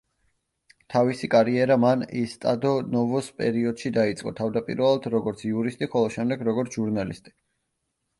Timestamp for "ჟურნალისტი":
6.79-7.35